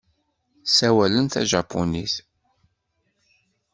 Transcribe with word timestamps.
Ssawalen 0.65 1.27
tajapunit. 1.33 2.13